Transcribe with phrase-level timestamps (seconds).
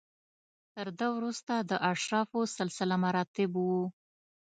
[0.73, 3.65] تر ده وروسته د اشرافو سلسله مراتب و.